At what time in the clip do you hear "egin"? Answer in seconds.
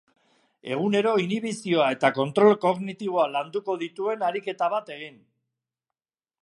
4.97-5.23